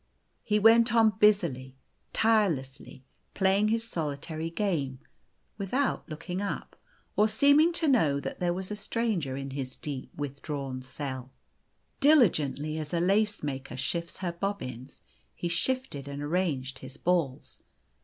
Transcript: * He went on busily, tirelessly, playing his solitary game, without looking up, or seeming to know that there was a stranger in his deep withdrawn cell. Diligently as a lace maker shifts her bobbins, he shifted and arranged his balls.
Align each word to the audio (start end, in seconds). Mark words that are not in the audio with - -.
* 0.25 0.33
He 0.43 0.57
went 0.57 0.95
on 0.95 1.11
busily, 1.19 1.77
tirelessly, 2.11 3.03
playing 3.35 3.67
his 3.67 3.83
solitary 3.87 4.49
game, 4.49 4.97
without 5.59 6.09
looking 6.09 6.41
up, 6.41 6.75
or 7.15 7.27
seeming 7.27 7.71
to 7.73 7.87
know 7.87 8.19
that 8.19 8.39
there 8.39 8.51
was 8.51 8.71
a 8.71 8.75
stranger 8.75 9.37
in 9.37 9.51
his 9.51 9.75
deep 9.75 10.11
withdrawn 10.15 10.81
cell. 10.81 11.31
Diligently 11.99 12.79
as 12.79 12.95
a 12.95 12.99
lace 12.99 13.43
maker 13.43 13.77
shifts 13.77 14.17
her 14.17 14.31
bobbins, 14.31 15.03
he 15.35 15.47
shifted 15.47 16.07
and 16.07 16.19
arranged 16.23 16.79
his 16.79 16.97
balls. 16.97 17.61